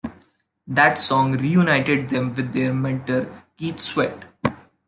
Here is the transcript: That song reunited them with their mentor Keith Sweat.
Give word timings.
That 0.65 0.97
song 0.97 1.33
reunited 1.37 2.09
them 2.09 2.33
with 2.33 2.53
their 2.53 2.73
mentor 2.73 3.43
Keith 3.55 3.79
Sweat. 3.79 4.23